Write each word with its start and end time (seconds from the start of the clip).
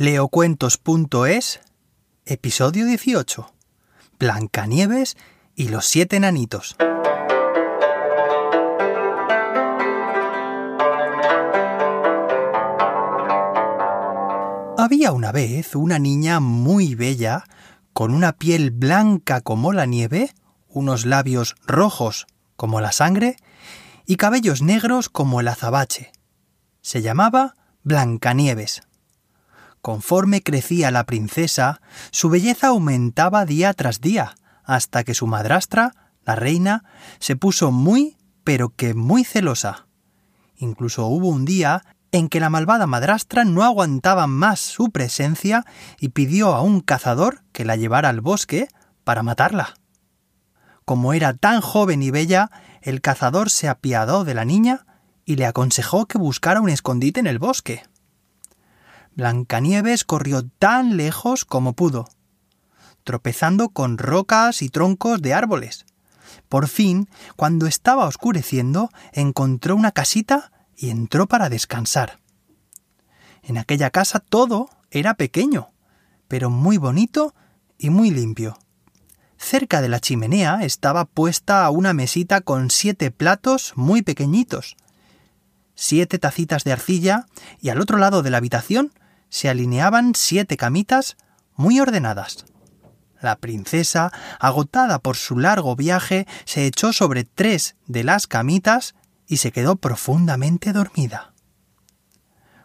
Leocuentos.es, 0.00 1.60
episodio 2.24 2.86
18. 2.86 3.52
Blancanieves 4.16 5.16
y 5.56 5.70
los 5.70 5.86
siete 5.86 6.14
enanitos. 6.14 6.76
Había 14.78 15.10
una 15.10 15.32
vez 15.32 15.74
una 15.74 15.98
niña 15.98 16.38
muy 16.38 16.94
bella, 16.94 17.42
con 17.92 18.14
una 18.14 18.34
piel 18.34 18.70
blanca 18.70 19.40
como 19.40 19.72
la 19.72 19.86
nieve, 19.86 20.30
unos 20.68 21.06
labios 21.06 21.56
rojos 21.66 22.28
como 22.54 22.80
la 22.80 22.92
sangre 22.92 23.34
y 24.06 24.14
cabellos 24.14 24.62
negros 24.62 25.08
como 25.08 25.40
el 25.40 25.48
azabache. 25.48 26.12
Se 26.82 27.02
llamaba 27.02 27.56
Blancanieves. 27.82 28.82
Conforme 29.88 30.42
crecía 30.42 30.90
la 30.90 31.04
princesa, 31.04 31.80
su 32.10 32.28
belleza 32.28 32.66
aumentaba 32.66 33.46
día 33.46 33.72
tras 33.72 34.02
día, 34.02 34.34
hasta 34.62 35.02
que 35.02 35.14
su 35.14 35.26
madrastra, 35.26 35.94
la 36.26 36.34
reina, 36.34 36.84
se 37.20 37.36
puso 37.36 37.72
muy, 37.72 38.18
pero 38.44 38.68
que 38.68 38.92
muy 38.92 39.24
celosa. 39.24 39.86
Incluso 40.58 41.06
hubo 41.06 41.28
un 41.28 41.46
día 41.46 41.86
en 42.12 42.28
que 42.28 42.38
la 42.38 42.50
malvada 42.50 42.86
madrastra 42.86 43.46
no 43.46 43.64
aguantaba 43.64 44.26
más 44.26 44.60
su 44.60 44.90
presencia 44.90 45.64
y 45.98 46.10
pidió 46.10 46.54
a 46.54 46.60
un 46.60 46.82
cazador 46.82 47.42
que 47.52 47.64
la 47.64 47.76
llevara 47.76 48.10
al 48.10 48.20
bosque 48.20 48.68
para 49.04 49.22
matarla. 49.22 49.72
Como 50.84 51.14
era 51.14 51.32
tan 51.32 51.62
joven 51.62 52.02
y 52.02 52.10
bella, 52.10 52.50
el 52.82 53.00
cazador 53.00 53.48
se 53.48 53.70
apiadó 53.70 54.26
de 54.26 54.34
la 54.34 54.44
niña 54.44 54.84
y 55.24 55.36
le 55.36 55.46
aconsejó 55.46 56.04
que 56.04 56.18
buscara 56.18 56.60
un 56.60 56.68
escondite 56.68 57.20
en 57.20 57.26
el 57.26 57.38
bosque. 57.38 57.84
Blancanieves 59.18 60.04
corrió 60.04 60.46
tan 60.46 60.96
lejos 60.96 61.44
como 61.44 61.72
pudo, 61.72 62.08
tropezando 63.02 63.70
con 63.70 63.98
rocas 63.98 64.62
y 64.62 64.68
troncos 64.68 65.20
de 65.20 65.34
árboles. 65.34 65.86
Por 66.48 66.68
fin, 66.68 67.08
cuando 67.34 67.66
estaba 67.66 68.06
oscureciendo, 68.06 68.90
encontró 69.12 69.74
una 69.74 69.90
casita 69.90 70.52
y 70.76 70.90
entró 70.90 71.26
para 71.26 71.48
descansar. 71.48 72.20
En 73.42 73.58
aquella 73.58 73.90
casa 73.90 74.20
todo 74.20 74.70
era 74.88 75.14
pequeño, 75.14 75.72
pero 76.28 76.48
muy 76.48 76.76
bonito 76.76 77.34
y 77.76 77.90
muy 77.90 78.12
limpio. 78.12 78.56
Cerca 79.36 79.80
de 79.80 79.88
la 79.88 79.98
chimenea 79.98 80.60
estaba 80.62 81.06
puesta 81.06 81.68
una 81.70 81.92
mesita 81.92 82.40
con 82.40 82.70
siete 82.70 83.10
platos 83.10 83.72
muy 83.74 84.02
pequeñitos, 84.02 84.76
siete 85.74 86.20
tacitas 86.20 86.62
de 86.62 86.70
arcilla 86.70 87.26
y 87.60 87.70
al 87.70 87.80
otro 87.80 87.98
lado 87.98 88.22
de 88.22 88.30
la 88.30 88.36
habitación 88.36 88.92
se 89.28 89.48
alineaban 89.48 90.14
siete 90.14 90.56
camitas 90.56 91.16
muy 91.54 91.80
ordenadas. 91.80 92.44
La 93.20 93.36
princesa, 93.36 94.12
agotada 94.38 95.00
por 95.00 95.16
su 95.16 95.38
largo 95.38 95.74
viaje, 95.74 96.26
se 96.44 96.66
echó 96.66 96.92
sobre 96.92 97.24
tres 97.24 97.76
de 97.86 98.04
las 98.04 98.26
camitas 98.26 98.94
y 99.26 99.38
se 99.38 99.50
quedó 99.50 99.76
profundamente 99.76 100.72
dormida. 100.72 101.34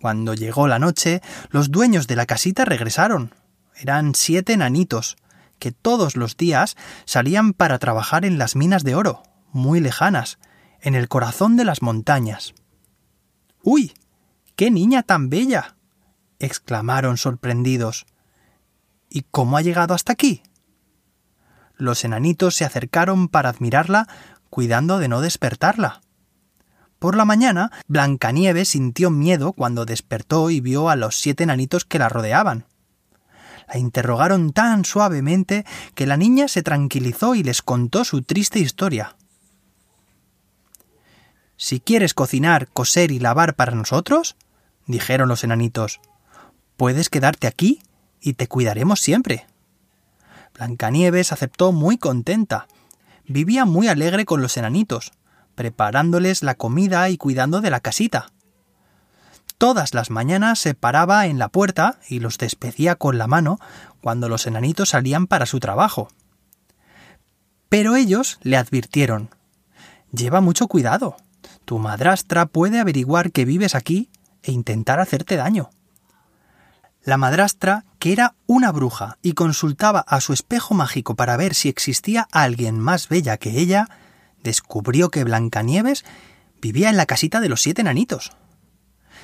Cuando 0.00 0.34
llegó 0.34 0.68
la 0.68 0.78
noche, 0.78 1.22
los 1.48 1.70
dueños 1.70 2.06
de 2.06 2.16
la 2.16 2.26
casita 2.26 2.66
regresaron. 2.66 3.34
Eran 3.74 4.14
siete 4.14 4.52
enanitos, 4.52 5.16
que 5.58 5.72
todos 5.72 6.14
los 6.16 6.36
días 6.36 6.76
salían 7.06 7.54
para 7.54 7.78
trabajar 7.78 8.26
en 8.26 8.36
las 8.36 8.54
minas 8.54 8.84
de 8.84 8.94
oro, 8.94 9.22
muy 9.50 9.80
lejanas, 9.80 10.38
en 10.82 10.94
el 10.94 11.08
corazón 11.08 11.56
de 11.56 11.64
las 11.64 11.80
montañas. 11.80 12.54
¡Uy! 13.62 13.94
¡Qué 14.56 14.70
niña 14.70 15.02
tan 15.02 15.30
bella! 15.30 15.76
Exclamaron 16.44 17.16
sorprendidos. 17.16 18.06
¿Y 19.08 19.22
cómo 19.30 19.56
ha 19.56 19.62
llegado 19.62 19.94
hasta 19.94 20.12
aquí? 20.12 20.42
Los 21.76 22.04
enanitos 22.04 22.54
se 22.54 22.64
acercaron 22.64 23.28
para 23.28 23.48
admirarla, 23.48 24.08
cuidando 24.50 24.98
de 24.98 25.08
no 25.08 25.20
despertarla. 25.20 26.00
Por 26.98 27.16
la 27.16 27.24
mañana, 27.24 27.70
Blancanieves 27.86 28.68
sintió 28.68 29.10
miedo 29.10 29.52
cuando 29.52 29.84
despertó 29.84 30.50
y 30.50 30.60
vio 30.60 30.88
a 30.88 30.96
los 30.96 31.16
siete 31.16 31.44
enanitos 31.44 31.84
que 31.84 31.98
la 31.98 32.08
rodeaban. 32.08 32.66
La 33.68 33.78
interrogaron 33.78 34.52
tan 34.52 34.84
suavemente 34.84 35.64
que 35.94 36.06
la 36.06 36.16
niña 36.16 36.48
se 36.48 36.62
tranquilizó 36.62 37.34
y 37.34 37.42
les 37.42 37.62
contó 37.62 38.04
su 38.04 38.22
triste 38.22 38.58
historia. 38.58 39.16
Si 41.56 41.80
quieres 41.80 42.14
cocinar, 42.14 42.68
coser 42.68 43.10
y 43.10 43.18
lavar 43.18 43.54
para 43.54 43.74
nosotros, 43.74 44.36
dijeron 44.86 45.28
los 45.28 45.44
enanitos, 45.44 46.00
Puedes 46.76 47.08
quedarte 47.08 47.46
aquí 47.46 47.82
y 48.20 48.34
te 48.34 48.48
cuidaremos 48.48 49.00
siempre. 49.00 49.46
Blancanieves 50.54 51.32
aceptó 51.32 51.72
muy 51.72 51.98
contenta. 51.98 52.66
Vivía 53.26 53.64
muy 53.64 53.88
alegre 53.88 54.24
con 54.24 54.42
los 54.42 54.56
enanitos, 54.56 55.12
preparándoles 55.54 56.42
la 56.42 56.54
comida 56.54 57.08
y 57.08 57.16
cuidando 57.16 57.60
de 57.60 57.70
la 57.70 57.80
casita. 57.80 58.32
Todas 59.58 59.94
las 59.94 60.10
mañanas 60.10 60.58
se 60.58 60.74
paraba 60.74 61.26
en 61.26 61.38
la 61.38 61.48
puerta 61.48 61.98
y 62.08 62.20
los 62.20 62.38
despedía 62.38 62.96
con 62.96 63.18
la 63.18 63.26
mano 63.26 63.58
cuando 64.00 64.28
los 64.28 64.46
enanitos 64.46 64.90
salían 64.90 65.26
para 65.26 65.46
su 65.46 65.60
trabajo. 65.60 66.08
Pero 67.68 67.96
ellos 67.96 68.38
le 68.42 68.56
advirtieron 68.56 69.30
Lleva 70.14 70.40
mucho 70.40 70.68
cuidado. 70.68 71.16
Tu 71.64 71.78
madrastra 71.78 72.46
puede 72.46 72.78
averiguar 72.78 73.32
que 73.32 73.44
vives 73.44 73.74
aquí 73.74 74.10
e 74.42 74.52
intentar 74.52 75.00
hacerte 75.00 75.34
daño. 75.34 75.70
La 77.04 77.18
madrastra, 77.18 77.84
que 77.98 78.12
era 78.12 78.34
una 78.46 78.72
bruja 78.72 79.18
y 79.20 79.34
consultaba 79.34 80.00
a 80.00 80.22
su 80.22 80.32
espejo 80.32 80.72
mágico 80.72 81.16
para 81.16 81.36
ver 81.36 81.54
si 81.54 81.68
existía 81.68 82.26
alguien 82.32 82.80
más 82.80 83.08
bella 83.08 83.36
que 83.36 83.58
ella, 83.58 83.88
descubrió 84.42 85.10
que 85.10 85.22
Blancanieves 85.22 86.04
vivía 86.62 86.88
en 86.88 86.96
la 86.96 87.04
casita 87.04 87.40
de 87.40 87.50
los 87.50 87.60
siete 87.60 87.82
enanitos. 87.82 88.32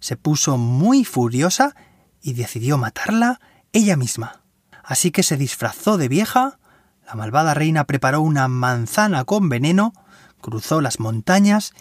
Se 0.00 0.18
puso 0.18 0.58
muy 0.58 1.04
furiosa 1.04 1.74
y 2.20 2.34
decidió 2.34 2.76
matarla 2.76 3.40
ella 3.72 3.96
misma. 3.96 4.42
Así 4.84 5.10
que 5.10 5.22
se 5.22 5.38
disfrazó 5.38 5.96
de 5.96 6.08
vieja, 6.08 6.58
la 7.06 7.14
malvada 7.14 7.54
reina 7.54 7.84
preparó 7.84 8.20
una 8.20 8.48
manzana 8.48 9.24
con 9.24 9.48
veneno, 9.48 9.94
cruzó 10.42 10.82
las 10.82 11.00
montañas 11.00 11.72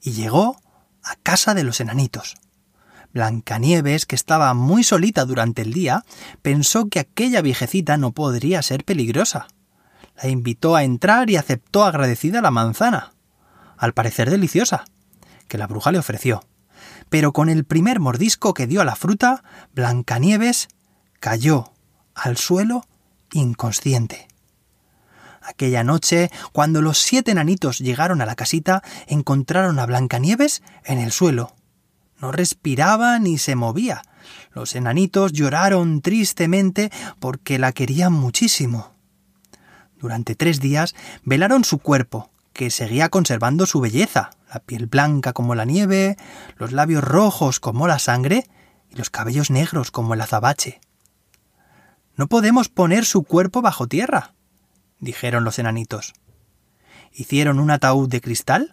y 0.00 0.12
llegó 0.12 0.56
a 1.02 1.16
casa 1.16 1.52
de 1.52 1.64
los 1.64 1.80
enanitos. 1.80 2.36
Blancanieves, 3.14 4.06
que 4.06 4.16
estaba 4.16 4.52
muy 4.54 4.82
solita 4.82 5.24
durante 5.24 5.62
el 5.62 5.72
día, 5.72 6.04
pensó 6.42 6.88
que 6.88 6.98
aquella 6.98 7.40
viejecita 7.40 7.96
no 7.96 8.10
podría 8.10 8.60
ser 8.60 8.84
peligrosa. 8.84 9.46
La 10.20 10.28
invitó 10.28 10.74
a 10.74 10.82
entrar 10.82 11.30
y 11.30 11.36
aceptó 11.36 11.84
agradecida 11.84 12.42
la 12.42 12.50
manzana, 12.50 13.12
al 13.78 13.94
parecer 13.94 14.30
deliciosa, 14.30 14.84
que 15.46 15.58
la 15.58 15.68
bruja 15.68 15.92
le 15.92 15.98
ofreció. 15.98 16.44
Pero 17.08 17.32
con 17.32 17.48
el 17.48 17.64
primer 17.64 18.00
mordisco 18.00 18.52
que 18.52 18.66
dio 18.66 18.80
a 18.80 18.84
la 18.84 18.96
fruta, 18.96 19.44
Blancanieves 19.74 20.68
cayó 21.20 21.72
al 22.14 22.36
suelo 22.36 22.84
inconsciente. 23.32 24.26
Aquella 25.40 25.84
noche, 25.84 26.30
cuando 26.52 26.82
los 26.82 26.98
siete 26.98 27.30
enanitos 27.30 27.78
llegaron 27.78 28.20
a 28.22 28.26
la 28.26 28.34
casita, 28.34 28.82
encontraron 29.06 29.78
a 29.78 29.86
Blancanieves 29.86 30.62
en 30.84 30.98
el 30.98 31.12
suelo, 31.12 31.54
no 32.20 32.32
respiraba 32.32 33.18
ni 33.18 33.38
se 33.38 33.56
movía. 33.56 34.02
Los 34.52 34.74
enanitos 34.74 35.32
lloraron 35.32 36.00
tristemente 36.00 36.90
porque 37.18 37.58
la 37.58 37.72
querían 37.72 38.12
muchísimo. 38.12 38.94
Durante 39.98 40.34
tres 40.34 40.60
días 40.60 40.94
velaron 41.24 41.64
su 41.64 41.78
cuerpo, 41.78 42.30
que 42.52 42.70
seguía 42.70 43.08
conservando 43.08 43.66
su 43.66 43.80
belleza, 43.80 44.30
la 44.52 44.60
piel 44.60 44.86
blanca 44.86 45.32
como 45.32 45.54
la 45.54 45.64
nieve, 45.64 46.16
los 46.56 46.72
labios 46.72 47.02
rojos 47.02 47.58
como 47.58 47.88
la 47.88 47.98
sangre 47.98 48.46
y 48.90 48.96
los 48.96 49.10
cabellos 49.10 49.50
negros 49.50 49.90
como 49.90 50.14
el 50.14 50.20
azabache. 50.20 50.80
No 52.16 52.28
podemos 52.28 52.68
poner 52.68 53.04
su 53.04 53.24
cuerpo 53.24 53.60
bajo 53.60 53.88
tierra, 53.88 54.34
dijeron 55.00 55.42
los 55.42 55.58
enanitos. 55.58 56.14
Hicieron 57.12 57.58
un 57.58 57.70
ataúd 57.70 58.08
de 58.08 58.20
cristal 58.20 58.72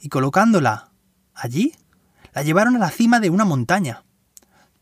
y 0.00 0.08
colocándola 0.08 0.90
allí 1.34 1.74
la 2.36 2.42
llevaron 2.42 2.76
a 2.76 2.78
la 2.78 2.90
cima 2.90 3.18
de 3.18 3.30
una 3.30 3.46
montaña. 3.46 4.04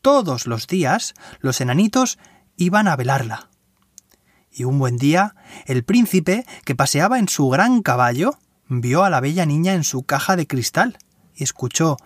Todos 0.03 0.49
los 0.49 0.67
días 0.67 1.15
los 1.39 1.61
enanitos 1.61 2.19
iban 2.57 2.89
a 2.89 2.97
velarla. 2.97 3.49
Y 4.51 4.65
un 4.65 4.81
buen 4.81 4.97
día, 4.97 5.37
el 5.67 5.85
príncipe, 5.85 6.47
que 6.65 6.75
paseaba 6.75 7.21
en 7.21 7.29
su 7.29 7.49
gran 7.49 7.81
caballo, 7.83 8.37
vio 8.67 9.05
a 9.05 9.11
la 9.11 9.21
bella 9.21 9.47
niña 9.47 9.75
en 9.75 9.85
su 9.85 10.03
caja 10.03 10.35
de 10.35 10.49
cristal 10.49 10.99
y 11.33 11.45
escuchó 11.45 11.97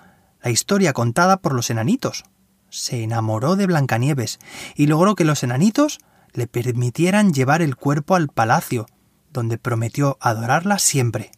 la 0.42 0.50
historia 0.50 0.92
contada 0.92 1.38
por 1.38 1.54
los 1.54 1.70
enanitos. 1.70 2.24
Se 2.68 3.02
enamoró 3.02 3.56
de 3.56 3.68
Blancanieves 3.68 4.40
y 4.74 4.86
logró 4.86 5.14
que 5.14 5.24
los 5.24 5.42
enanitos 5.42 5.98
le 6.34 6.46
permitieran 6.46 7.32
llevar 7.32 7.62
el 7.62 7.74
cuerpo 7.74 8.16
al 8.16 8.28
palacio, 8.28 8.84
donde 9.32 9.56
prometió 9.56 10.18
adorarla 10.20 10.78
siempre. 10.78 11.30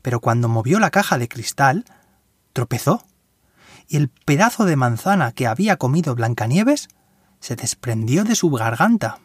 Pero 0.00 0.20
cuando 0.20 0.48
movió 0.48 0.78
la 0.80 0.90
caja 0.90 1.18
de 1.18 1.28
cristal, 1.28 1.84
tropezó 2.58 3.04
y 3.86 3.98
el 3.98 4.08
pedazo 4.08 4.64
de 4.64 4.74
manzana 4.74 5.30
que 5.30 5.46
había 5.46 5.76
comido 5.76 6.16
Blancanieves 6.16 6.88
se 7.38 7.54
desprendió 7.54 8.24
de 8.24 8.34
su 8.34 8.50
garganta. 8.50 9.20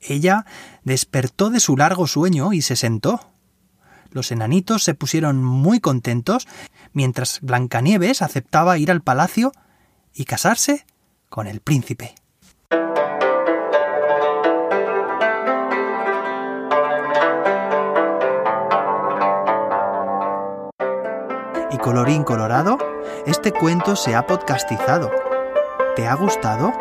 Ella 0.00 0.44
despertó 0.82 1.48
de 1.48 1.60
su 1.60 1.76
largo 1.76 2.08
sueño 2.08 2.52
y 2.52 2.62
se 2.62 2.74
sentó. 2.74 3.30
Los 4.10 4.32
enanitos 4.32 4.82
se 4.82 4.94
pusieron 4.94 5.44
muy 5.44 5.78
contentos 5.78 6.48
mientras 6.92 7.38
Blancanieves 7.40 8.20
aceptaba 8.20 8.78
ir 8.78 8.90
al 8.90 9.00
palacio 9.00 9.52
y 10.12 10.24
casarse 10.24 10.86
con 11.28 11.46
el 11.46 11.60
príncipe. 11.60 12.16
Colorín 21.78 22.24
colorado, 22.24 22.76
este 23.24 23.52
cuento 23.52 23.94
se 23.94 24.14
ha 24.14 24.26
podcastizado. 24.26 25.10
¿Te 25.94 26.08
ha 26.08 26.14
gustado? 26.14 26.72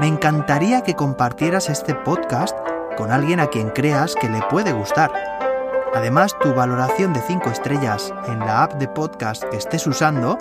Me 0.00 0.08
encantaría 0.08 0.82
que 0.82 0.96
compartieras 0.96 1.68
este 1.68 1.94
podcast 1.94 2.56
con 2.96 3.12
alguien 3.12 3.38
a 3.38 3.46
quien 3.46 3.70
creas 3.70 4.14
que 4.14 4.28
le 4.28 4.42
puede 4.42 4.72
gustar. 4.72 5.10
Además, 5.94 6.36
tu 6.40 6.52
valoración 6.52 7.12
de 7.12 7.20
5 7.20 7.48
estrellas 7.50 8.12
en 8.26 8.40
la 8.40 8.64
app 8.64 8.74
de 8.74 8.88
podcast 8.88 9.44
que 9.44 9.56
estés 9.56 9.86
usando 9.86 10.36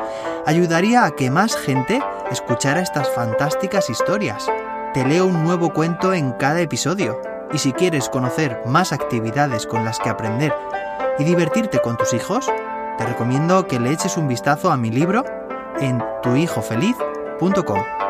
ayudaría 0.46 1.06
a 1.06 1.12
que 1.12 1.30
más 1.30 1.56
gente 1.56 2.02
escuchara 2.32 2.82
estas 2.82 3.10
fantásticas 3.10 3.90
historias. 3.90 4.50
Te 4.94 5.06
leo 5.06 5.28
un 5.28 5.44
nuevo 5.44 5.72
cuento 5.72 6.14
en 6.14 6.32
cada 6.34 6.62
episodio. 6.62 7.22
Y 7.52 7.60
si 7.60 7.74
quieres 7.74 8.10
conocer 8.10 8.62
más 8.66 8.92
actividades 8.92 9.66
con 9.66 9.86
las 9.86 10.00
que 10.00 10.10
aprender 10.10 10.54
y 11.18 11.24
divertirte 11.24 11.80
con 11.80 11.98
tus 11.98 12.14
hijos, 12.14 12.52
te 13.00 13.06
recomiendo 13.06 13.66
que 13.66 13.80
le 13.80 13.94
eches 13.94 14.18
un 14.18 14.28
vistazo 14.28 14.70
a 14.70 14.76
mi 14.76 14.92
libro 14.92 15.24
en 15.80 16.04
tuhijofeliz.com. 16.22 18.09